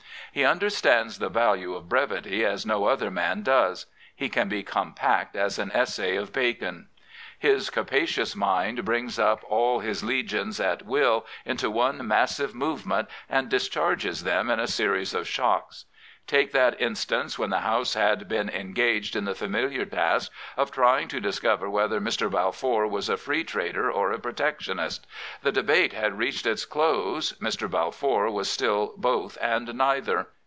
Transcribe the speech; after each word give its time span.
He 0.33 0.45
understands 0.45 1.19
the 1.19 1.27
value 1.27 1.75
of 1.75 1.89
brevity 1.89 2.45
as 2.45 2.65
no 2.65 2.85
other 2.85 3.11
man 3.11 3.43
does. 3.43 3.85
He 4.15 4.29
can 4.29 4.47
be 4.47 4.63
compact 4.63 5.35
as 5.35 5.59
an 5.59 5.71
essay 5.73 6.15
of 6.15 6.31
Bacon. 6.31 6.87
S5 6.87 6.87
Prophets, 6.87 6.93
Priests, 6.95 7.41
and 7.41 7.41
Kings 7.41 7.65
Sis 7.65 7.69
capacious 8.29 8.35
mind 8.37 8.85
brings 8.85 9.19
up 9.19 9.43
all 9.49 9.79
his 9.81 10.05
legions 10.05 10.61
at 10.61 10.85
will 10.85 11.25
nto 11.45 11.69
one 11.69 12.07
massive 12.07 12.55
movement, 12.55 13.09
and 13.27 13.49
discharges 13.49 14.23
them 14.23 14.49
n 14.49 14.61
a 14.61 14.67
series 14.69 15.13
of 15.13 15.27
shocks. 15.27 15.83
Take 16.27 16.51
that 16.51 16.79
instance 16.79 17.39
when 17.39 17.49
the 17.49 17.59
Souse 17.59 17.95
had 17.95 18.27
been 18.29 18.47
engaged 18.47 19.15
in 19.15 19.25
the 19.25 19.33
familiar 19.35 19.85
task 19.85 20.31
of 20.55 20.71
trying 20.71 21.09
:o 21.13 21.19
discover 21.19 21.67
whether 21.67 21.99
Mr. 21.99 22.29
Balfour 22.31 22.87
was 22.87 23.09
a 23.09 23.17
Free 23.17 23.43
Trader 23.43 23.91
)r 23.91 24.13
a 24.13 24.19
Protectionist. 24.19 25.07
The 25.41 25.51
debate 25.51 25.93
had 25.93 26.19
reached 26.19 26.45
its 26.45 26.63
close. 26.63 27.33
M[r. 27.41 27.67
Balfour 27.69 28.29
was 28.29 28.49
still 28.51 28.93
both 28.95 29.37
and 29.41 29.73
neither. 29.73 30.27